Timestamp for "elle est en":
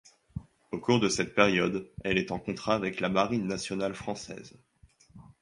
2.03-2.39